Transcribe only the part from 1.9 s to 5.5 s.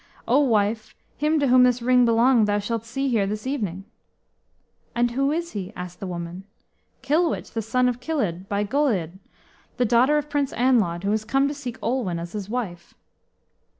belonged thou shalt see here this evening." "And who